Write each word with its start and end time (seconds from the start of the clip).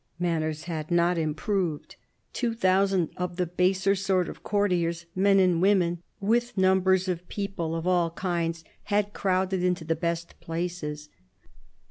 Manners 0.17 0.63
had 0.63 0.89
not 0.89 1.19
improved. 1.19 1.95
Two 2.33 2.55
thousand 2.55 3.09
of 3.17 3.35
the 3.35 3.45
baser 3.45 3.93
sort 3.93 4.29
of 4.29 4.41
courtiers, 4.41 5.05
men 5.13 5.39
and 5.39 5.61
women, 5.61 6.01
with 6.19 6.57
numbers 6.57 7.07
of 7.07 7.27
people 7.29 7.75
of 7.75 7.85
all 7.85 8.09
kinds, 8.09 8.63
had 8.85 9.13
crowded 9.13 9.61
into 9.63 9.85
the 9.85 9.95
best 9.95 10.39
places. 10.39 11.09